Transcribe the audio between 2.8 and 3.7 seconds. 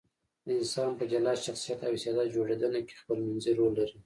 کې خپلمنځي